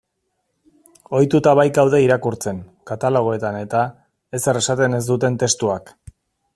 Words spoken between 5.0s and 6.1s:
ez duten testuak.